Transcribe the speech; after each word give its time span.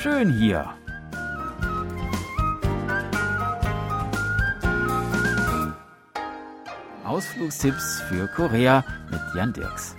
Schön 0.00 0.30
hier. 0.30 0.64
Ausflugstipps 7.04 8.02
für 8.02 8.28
Korea 8.28 8.84
mit 9.10 9.20
Jan 9.34 9.52
Dirks. 9.52 9.96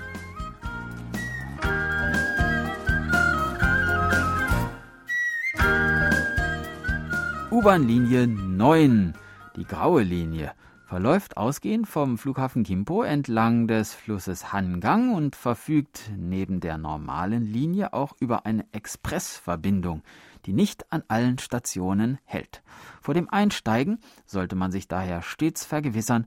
U-Bahn-Linie 7.52 8.28
9, 8.28 9.14
die 9.58 9.66
graue 9.66 10.04
Linie, 10.04 10.54
verläuft 10.90 11.38
ausgehend 11.38 11.88
vom 11.88 12.18
Flughafen 12.18 12.64
Gimpo 12.64 13.04
entlang 13.04 13.68
des 13.68 13.94
Flusses 13.94 14.52
Hangang 14.52 15.14
und 15.14 15.36
verfügt 15.36 16.10
neben 16.18 16.62
der 16.62 16.80
normalen 16.80 17.44
Linie 17.44 17.94
auch 17.94 18.16
über 18.20 18.48
eine 18.48 18.66
Expressverbindung, 18.72 20.02
die 20.48 20.54
nicht 20.54 20.92
an 20.92 21.04
allen 21.08 21.38
Stationen 21.38 22.18
hält. 22.24 22.64
Vor 23.04 23.14
dem 23.14 23.30
Einsteigen 23.30 24.00
sollte 24.26 24.56
man 24.56 24.72
sich 24.72 24.88
daher 24.88 25.22
stets 25.22 25.64
vergewissern, 25.64 26.26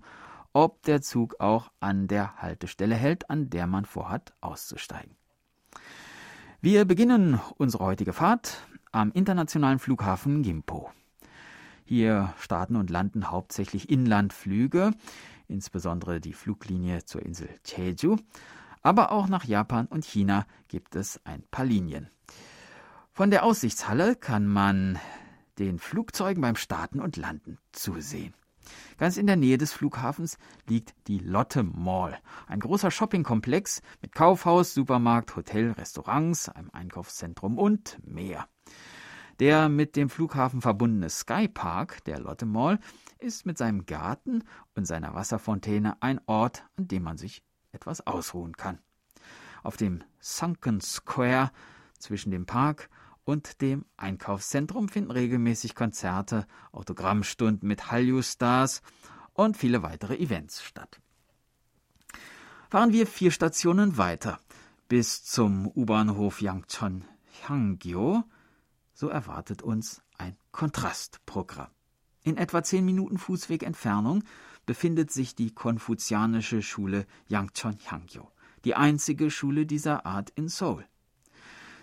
ob 0.52 0.84
der 0.84 1.02
Zug 1.02 1.40
auch 1.40 1.72
an 1.80 2.06
der 2.06 2.36
Haltestelle 2.36 2.94
hält, 2.94 3.30
an 3.30 3.50
der 3.50 3.66
man 3.66 3.84
vorhat 3.84 4.32
auszusteigen. 4.40 5.16
Wir 6.60 6.84
beginnen 6.84 7.40
unsere 7.56 7.84
heutige 7.84 8.12
Fahrt 8.12 8.64
am 8.92 9.10
internationalen 9.10 9.80
Flughafen 9.80 10.44
Gimpo. 10.44 10.92
Hier 11.94 12.32
starten 12.38 12.76
und 12.76 12.88
landen 12.88 13.30
hauptsächlich 13.30 13.90
Inlandflüge, 13.90 14.92
insbesondere 15.46 16.22
die 16.22 16.32
Fluglinie 16.32 17.04
zur 17.04 17.20
Insel 17.20 17.50
Jeju. 17.66 18.16
Aber 18.80 19.12
auch 19.12 19.28
nach 19.28 19.44
Japan 19.44 19.88
und 19.88 20.06
China 20.06 20.46
gibt 20.68 20.96
es 20.96 21.20
ein 21.26 21.42
paar 21.50 21.66
Linien. 21.66 22.08
Von 23.12 23.30
der 23.30 23.44
Aussichtshalle 23.44 24.16
kann 24.16 24.46
man 24.46 24.98
den 25.58 25.78
Flugzeugen 25.78 26.40
beim 26.40 26.56
Starten 26.56 26.98
und 26.98 27.18
Landen 27.18 27.58
zusehen. 27.72 28.32
Ganz 28.96 29.18
in 29.18 29.26
der 29.26 29.36
Nähe 29.36 29.58
des 29.58 29.74
Flughafens 29.74 30.38
liegt 30.66 30.94
die 31.08 31.18
Lotte 31.18 31.62
Mall, 31.62 32.18
ein 32.46 32.60
großer 32.60 32.90
Shoppingkomplex 32.90 33.82
mit 34.00 34.14
Kaufhaus, 34.14 34.72
Supermarkt, 34.72 35.36
Hotel, 35.36 35.72
Restaurants, 35.72 36.48
einem 36.48 36.70
Einkaufszentrum 36.72 37.58
und 37.58 37.98
mehr. 38.02 38.48
Der 39.40 39.68
mit 39.68 39.96
dem 39.96 40.08
Flughafen 40.08 40.60
verbundene 40.60 41.08
Skypark, 41.08 42.04
der 42.04 42.20
Lotte 42.20 42.46
Mall, 42.46 42.78
ist 43.18 43.46
mit 43.46 43.58
seinem 43.58 43.86
Garten 43.86 44.44
und 44.74 44.86
seiner 44.86 45.14
Wasserfontäne 45.14 45.96
ein 46.00 46.20
Ort, 46.26 46.64
an 46.76 46.88
dem 46.88 47.02
man 47.02 47.16
sich 47.16 47.42
etwas 47.72 48.06
ausruhen 48.06 48.56
kann. 48.56 48.78
Auf 49.62 49.76
dem 49.76 50.02
Sunken 50.20 50.80
Square 50.80 51.50
zwischen 51.98 52.30
dem 52.30 52.46
Park 52.46 52.90
und 53.24 53.60
dem 53.60 53.84
Einkaufszentrum 53.96 54.88
finden 54.88 55.12
regelmäßig 55.12 55.74
Konzerte, 55.74 56.46
Autogrammstunden 56.72 57.68
mit 57.68 57.90
Hallyu-Stars 57.90 58.82
und 59.32 59.56
viele 59.56 59.82
weitere 59.82 60.16
Events 60.16 60.62
statt. 60.62 61.00
Fahren 62.70 62.92
wir 62.92 63.06
vier 63.06 63.30
Stationen 63.30 63.96
weiter 63.96 64.40
bis 64.88 65.24
zum 65.24 65.66
U-Bahnhof 65.68 66.42
Yangchon 66.42 67.04
Hangyo, 67.48 68.24
so 68.92 69.08
erwartet 69.08 69.62
uns 69.62 70.02
ein 70.18 70.36
Kontrastprogramm. 70.50 71.70
In 72.24 72.36
etwa 72.36 72.62
zehn 72.62 72.84
Minuten 72.84 73.18
Fußweg 73.18 73.62
Entfernung 73.62 74.22
befindet 74.64 75.10
sich 75.10 75.34
die 75.34 75.52
konfuzianische 75.52 76.62
Schule 76.62 77.06
Yangchon 77.26 77.76
Hangyo, 77.90 78.30
die 78.64 78.74
einzige 78.74 79.30
Schule 79.30 79.66
dieser 79.66 80.06
Art 80.06 80.30
in 80.30 80.48
Seoul. 80.48 80.86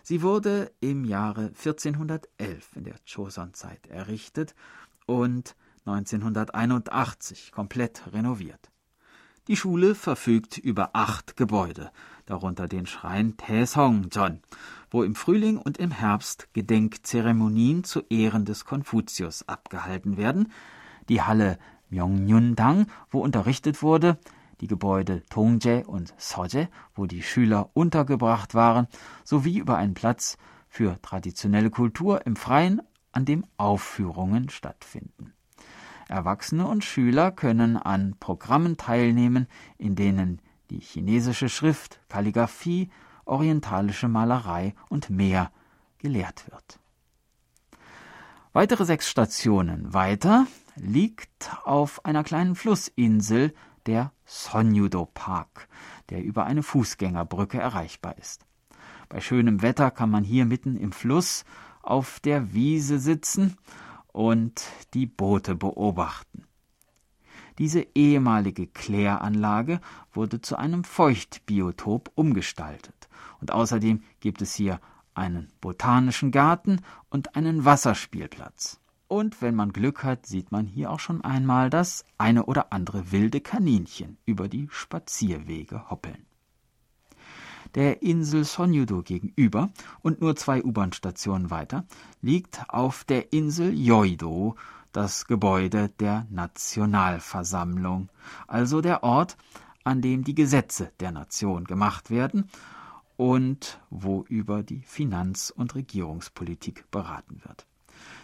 Sie 0.02 0.22
wurde 0.22 0.72
im 0.80 1.04
Jahre 1.04 1.48
1411 1.48 2.76
in 2.76 2.84
der 2.86 2.96
Joseon-Zeit 3.06 3.88
errichtet 3.88 4.56
und 5.06 5.56
1981 5.86 7.52
komplett 7.52 8.04
renoviert. 8.14 8.72
Die 9.48 9.56
Schule 9.56 9.96
verfügt 9.96 10.58
über 10.58 10.92
acht 10.94 11.36
Gebäude, 11.36 11.92
darunter 12.26 12.68
den 12.68 12.86
Schrein 12.86 13.38
Taesongjeon, 13.38 14.42
wo 14.92 15.04
im 15.04 15.16
Frühling 15.16 15.58
und 15.58 15.78
im 15.78 15.92
Herbst 15.92 16.54
Gedenkzeremonien 16.54 17.84
zu 17.84 18.02
Ehren 18.10 18.46
des 18.46 18.66
Konfuzius 18.66 19.48
abgehalten 19.48 20.18
werden, 20.18 20.52
die 21.08 21.22
Halle 21.22 21.58
Myeongyundang, 21.90 22.88
wo 23.10 23.22
unterrichtet 23.22 23.82
wurde, 23.82 24.20
die 24.62 24.68
Gebäude 24.68 25.24
Tongje 25.30 25.86
und 25.88 26.14
Soje, 26.18 26.70
wo 26.94 27.06
die 27.06 27.24
Schüler 27.24 27.70
untergebracht 27.74 28.54
waren, 28.54 28.88
sowie 29.24 29.58
über 29.58 29.78
einen 29.78 29.94
Platz 29.94 30.38
für 30.68 31.02
traditionelle 31.02 31.72
Kultur 31.72 32.26
im 32.26 32.36
Freien, 32.36 32.82
an 33.12 33.26
dem 33.26 33.46
Aufführungen 33.58 34.50
stattfinden. 34.50 35.34
Erwachsene 36.10 36.68
und 36.68 36.84
Schüler 36.84 37.32
können 37.32 37.78
an 37.78 38.16
Programmen 38.20 38.78
teilnehmen, 38.78 39.48
in 39.78 39.96
denen 39.96 40.42
die 40.70 40.80
chinesische 40.80 41.50
Schrift, 41.50 42.00
Kalligraphie, 42.10 42.90
orientalische 43.26 44.08
Malerei 44.08 44.74
und 44.90 45.10
mehr 45.10 45.52
gelehrt 46.00 46.46
wird. 46.50 46.80
Weitere 48.54 48.86
sechs 48.86 49.08
Stationen 49.08 49.94
weiter 49.94 50.48
liegt 50.76 51.52
auf 51.64 52.04
einer 52.06 52.24
kleinen 52.24 52.56
Flussinsel 52.56 53.54
der 53.86 54.12
Sonjudo 54.26 55.06
Park, 55.06 55.68
der 56.10 56.24
über 56.24 56.46
eine 56.46 56.64
Fußgängerbrücke 56.64 57.60
erreichbar 57.60 58.18
ist. 58.18 58.46
Bei 59.08 59.22
schönem 59.22 59.62
Wetter 59.62 59.92
kann 59.92 60.10
man 60.10 60.24
hier 60.24 60.46
mitten 60.46 60.78
im 60.78 60.92
Fluss 60.92 61.46
auf 61.82 62.20
der 62.20 62.54
Wiese 62.54 63.00
sitzen 63.00 63.58
und 64.12 64.64
die 64.94 65.06
Boote 65.06 65.56
beobachten. 65.56 66.46
Diese 67.58 67.86
ehemalige 67.94 68.68
Kläranlage 68.68 69.82
wurde 70.14 70.42
zu 70.42 70.58
einem 70.58 70.86
Feuchtbiotop 70.86 72.12
umgestaltet. 72.16 73.10
Und 73.42 73.52
außerdem 73.52 74.02
gibt 74.22 74.42
es 74.42 74.56
hier 74.56 74.80
einen 75.14 75.52
botanischen 75.60 76.32
Garten 76.32 76.82
und 77.10 77.36
einen 77.36 77.66
Wasserspielplatz. 77.66 78.80
Und 79.10 79.42
wenn 79.42 79.56
man 79.56 79.74
Glück 79.74 80.04
hat, 80.04 80.26
sieht 80.26 80.52
man 80.52 80.68
hier 80.68 80.92
auch 80.92 81.00
schon 81.00 81.22
einmal 81.24 81.70
das 81.70 82.06
eine 82.18 82.46
oder 82.46 82.72
andere 82.72 83.12
wilde 83.12 83.42
Kaninchen 83.42 84.18
über 84.26 84.48
die 84.48 84.68
Spazierwege 84.70 85.90
hoppeln. 85.90 86.29
Der 87.76 88.02
Insel 88.02 88.46
Sonjudo 88.46 89.04
gegenüber 89.04 89.70
und 90.02 90.22
nur 90.22 90.36
zwei 90.36 90.64
U-Bahn-Stationen 90.64 91.52
weiter 91.52 91.86
liegt 92.22 92.64
auf 92.68 93.04
der 93.04 93.32
Insel 93.32 93.74
Yoido 93.74 94.56
das 94.92 95.28
Gebäude 95.28 95.90
der 96.00 96.26
Nationalversammlung, 96.32 98.10
also 98.48 98.82
der 98.82 99.04
Ort, 99.04 99.38
an 99.84 100.02
dem 100.02 100.24
die 100.24 100.36
Gesetze 100.36 100.92
der 101.00 101.12
Nation 101.12 101.66
gemacht 101.66 102.10
werden 102.10 102.50
und 103.18 103.80
wo 103.90 104.26
über 104.30 104.64
die 104.64 104.82
Finanz- 104.82 105.52
und 105.56 105.76
Regierungspolitik 105.76 106.90
beraten 106.90 107.42
wird. 107.44 107.68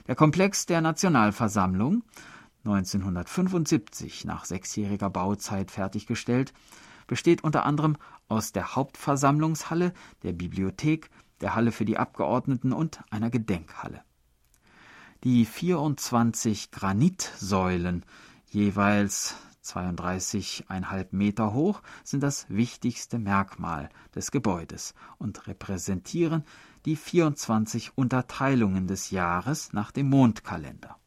Der 0.08 0.16
Komplex 0.16 0.66
der 0.66 0.82
Nationalversammlung, 0.82 2.04
1975 2.64 4.26
nach 4.26 4.46
sechsjähriger 4.46 5.10
Bauzeit 5.10 5.70
fertiggestellt, 5.70 6.54
besteht 7.08 7.44
unter 7.44 7.66
anderem 7.66 7.98
aus 8.28 8.52
der 8.52 8.76
Hauptversammlungshalle, 8.76 9.94
der 10.24 10.34
Bibliothek, 10.34 11.10
der 11.42 11.56
Halle 11.56 11.72
für 11.72 11.86
die 11.86 11.98
Abgeordneten 11.98 12.74
und 12.74 13.02
einer 13.10 13.30
Gedenkhalle. 13.30 14.04
Die 15.24 15.46
24 15.46 16.72
Granitsäulen, 16.72 18.06
jeweils 18.52 19.36
32,5 19.64 21.08
Meter 21.12 21.54
hoch, 21.54 21.82
sind 22.04 22.22
das 22.22 22.46
wichtigste 22.50 23.18
Merkmal 23.18 23.90
des 24.14 24.32
Gebäudes 24.32 24.94
und 25.18 25.48
repräsentieren 25.48 26.44
die 26.86 26.96
24 26.96 27.98
Unterteilungen 27.98 28.88
des 28.88 29.10
Jahres 29.10 29.74
nach 29.74 29.92
dem 29.92 30.10
Mondkalender. 30.10 30.98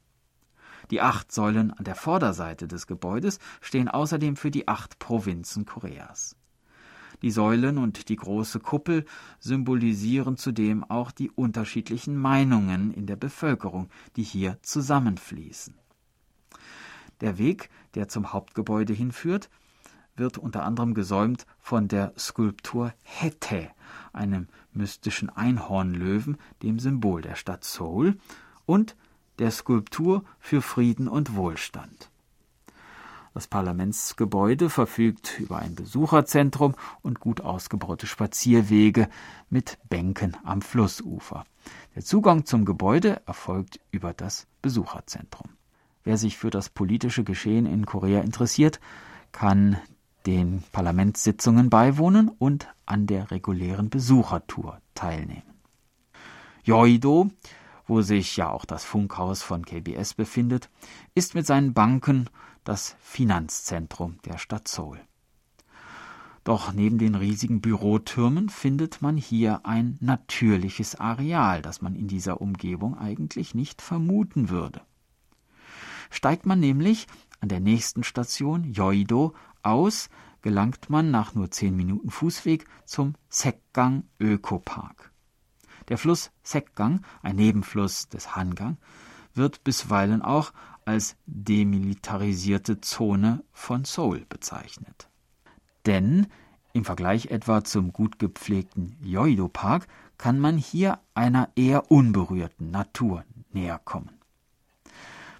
Die 0.90 1.00
acht 1.00 1.32
Säulen 1.32 1.70
an 1.72 1.84
der 1.84 1.94
Vorderseite 1.94 2.66
des 2.66 2.86
Gebäudes 2.86 3.38
stehen 3.60 3.88
außerdem 3.88 4.36
für 4.36 4.50
die 4.50 4.68
acht 4.68 4.98
Provinzen 4.98 5.66
Koreas. 5.66 6.36
Die 7.22 7.30
Säulen 7.30 7.78
und 7.78 8.08
die 8.08 8.16
große 8.16 8.60
Kuppel 8.60 9.04
symbolisieren 9.40 10.36
zudem 10.36 10.84
auch 10.84 11.10
die 11.10 11.30
unterschiedlichen 11.30 12.16
Meinungen 12.16 12.92
in 12.92 13.06
der 13.06 13.16
Bevölkerung, 13.16 13.88
die 14.16 14.22
hier 14.22 14.58
zusammenfließen. 14.62 15.74
Der 17.20 17.38
Weg, 17.38 17.70
der 17.94 18.08
zum 18.08 18.32
Hauptgebäude 18.32 18.92
hinführt, 18.92 19.50
wird 20.14 20.38
unter 20.38 20.64
anderem 20.64 20.94
gesäumt 20.94 21.46
von 21.58 21.88
der 21.88 22.12
Skulptur 22.16 22.92
Hete, 23.02 23.70
einem 24.12 24.48
mystischen 24.72 25.28
Einhornlöwen, 25.28 26.36
dem 26.62 26.78
Symbol 26.78 27.22
der 27.22 27.34
Stadt 27.34 27.64
Seoul, 27.64 28.18
und 28.64 28.96
der 29.38 29.50
Skulptur 29.50 30.24
für 30.38 30.62
Frieden 30.62 31.08
und 31.08 31.36
Wohlstand. 31.36 32.10
Das 33.34 33.46
Parlamentsgebäude 33.46 34.68
verfügt 34.68 35.38
über 35.38 35.58
ein 35.58 35.76
Besucherzentrum 35.76 36.74
und 37.02 37.20
gut 37.20 37.40
ausgebaute 37.40 38.06
Spazierwege 38.06 39.08
mit 39.48 39.78
Bänken 39.88 40.36
am 40.44 40.60
Flussufer. 40.60 41.44
Der 41.94 42.02
Zugang 42.04 42.46
zum 42.46 42.64
Gebäude 42.64 43.22
erfolgt 43.26 43.78
über 43.92 44.12
das 44.12 44.48
Besucherzentrum. 44.60 45.50
Wer 46.02 46.16
sich 46.16 46.36
für 46.36 46.50
das 46.50 46.68
politische 46.68 47.22
Geschehen 47.22 47.66
in 47.66 47.86
Korea 47.86 48.22
interessiert, 48.22 48.80
kann 49.30 49.76
den 50.26 50.64
Parlamentssitzungen 50.72 51.70
beiwohnen 51.70 52.28
und 52.28 52.66
an 52.86 53.06
der 53.06 53.30
regulären 53.30 53.88
Besuchertour 53.88 54.80
teilnehmen. 54.94 55.42
Yoido, 56.64 57.30
wo 57.88 58.02
sich 58.02 58.36
ja 58.36 58.50
auch 58.50 58.64
das 58.64 58.84
Funkhaus 58.84 59.42
von 59.42 59.64
KBS 59.64 60.14
befindet, 60.14 60.70
ist 61.14 61.34
mit 61.34 61.46
seinen 61.46 61.74
Banken 61.74 62.28
das 62.62 62.96
Finanzzentrum 63.00 64.18
der 64.24 64.38
Stadt 64.38 64.68
Seoul. 64.68 65.00
Doch 66.44 66.72
neben 66.72 66.98
den 66.98 67.14
riesigen 67.14 67.60
Bürotürmen 67.60 68.48
findet 68.48 69.02
man 69.02 69.16
hier 69.16 69.66
ein 69.66 69.98
natürliches 70.00 70.94
Areal, 70.94 71.60
das 71.62 71.82
man 71.82 71.94
in 71.94 72.08
dieser 72.08 72.40
Umgebung 72.40 72.96
eigentlich 72.96 73.54
nicht 73.54 73.82
vermuten 73.82 74.48
würde. 74.48 74.82
Steigt 76.10 76.46
man 76.46 76.60
nämlich 76.60 77.06
an 77.40 77.48
der 77.48 77.60
nächsten 77.60 78.02
Station 78.02 78.64
Yoido 78.64 79.34
aus, 79.62 80.08
gelangt 80.40 80.88
man 80.88 81.10
nach 81.10 81.34
nur 81.34 81.50
zehn 81.50 81.76
Minuten 81.76 82.10
Fußweg 82.10 82.64
zum 82.84 83.14
Sekgang 83.28 84.04
Ökopark. 84.18 85.12
Der 85.88 85.98
Fluss 85.98 86.30
Sekgang, 86.42 87.02
ein 87.22 87.36
Nebenfluss 87.36 88.08
des 88.08 88.36
Hangang, 88.36 88.76
wird 89.34 89.64
bisweilen 89.64 90.22
auch 90.22 90.52
als 90.84 91.16
demilitarisierte 91.26 92.80
Zone 92.80 93.42
von 93.52 93.84
Seoul 93.84 94.24
bezeichnet. 94.28 95.08
Denn 95.86 96.26
im 96.72 96.84
Vergleich 96.84 97.26
etwa 97.26 97.64
zum 97.64 97.92
gut 97.92 98.18
gepflegten 98.18 98.96
Yoido 99.02 99.48
Park 99.48 99.86
kann 100.18 100.38
man 100.38 100.58
hier 100.58 101.00
einer 101.14 101.48
eher 101.56 101.90
unberührten 101.90 102.70
Natur 102.70 103.24
näher 103.52 103.80
kommen. 103.84 104.18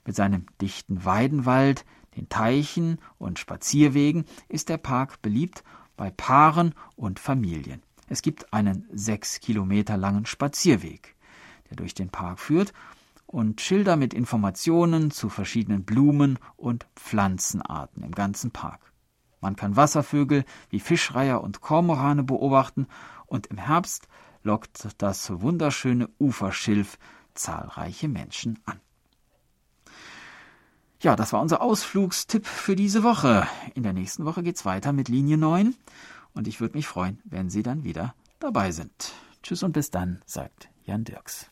Mit 0.05 0.17
seinem 0.17 0.47
dichten 0.61 1.05
Weidenwald, 1.05 1.85
den 2.17 2.29
Teichen 2.29 2.99
und 3.19 3.39
Spazierwegen 3.39 4.25
ist 4.49 4.69
der 4.69 4.79
Park 4.79 5.21
beliebt 5.21 5.65
bei 5.97 6.11
Paaren 6.11 6.75
und 6.97 7.19
Familien. 7.19 7.83
Es 8.09 8.23
gibt 8.23 8.53
einen 8.53 8.89
sechs 8.93 9.41
Kilometer 9.41 9.97
langen 9.97 10.27
Spazierweg, 10.27 11.15
der 11.69 11.77
durch 11.77 11.95
den 11.95 12.09
Park 12.09 12.41
führt 12.41 12.73
und 13.27 13.61
Schilder 13.61 13.97
mit 13.97 14.15
Informationen 14.15 15.11
zu 15.11 15.29
verschiedenen 15.29 15.85
Blumen 15.85 16.39
und 16.57 16.87
Pflanzenarten 16.97 18.03
im 18.03 18.13
ganzen 18.13 18.51
Park. 18.51 18.93
Man 19.41 19.55
kann 19.55 19.77
Wasservögel 19.77 20.45
wie 20.71 20.81
Fischreiher 20.81 21.43
und 21.43 21.61
Kormorane 21.61 22.25
beobachten 22.25 22.87
und 23.27 23.47
im 23.49 23.59
Herbst 23.59 24.09
lockt 24.43 24.89
das 24.99 25.31
wunderschöne 25.41 26.09
Uferschilf 26.19 26.99
zahlreiche 27.35 28.09
Menschen 28.09 28.59
an. 28.65 28.81
Ja, 31.01 31.15
das 31.15 31.33
war 31.33 31.41
unser 31.41 31.61
Ausflugstipp 31.61 32.47
für 32.47 32.75
diese 32.75 33.05
Woche. 33.05 33.47
In 33.75 33.85
der 33.85 33.93
nächsten 33.93 34.25
Woche 34.25 34.43
geht's 34.43 34.65
weiter 34.65 34.93
mit 34.93 35.09
Linie 35.09 35.39
9 35.39 35.77
und 36.39 36.47
ich 36.47 36.61
würde 36.61 36.77
mich 36.77 36.87
freuen, 36.87 37.19
wenn 37.25 37.51
Sie 37.51 37.65
dann 37.65 37.83
wieder 37.83 38.15
dabei 38.39 38.71
sind. 38.71 39.13
Tschüss 39.43 39.65
und 39.65 39.73
bis 39.73 39.91
dann, 39.91 40.23
sagt 40.25 40.69
Jan 40.85 41.03
Dirks. 41.03 41.51